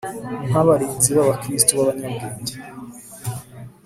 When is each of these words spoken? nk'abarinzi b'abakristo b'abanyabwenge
nk'abarinzi 0.47 1.09
b'abakristo 1.15 1.71
b'abanyabwenge 1.77 2.53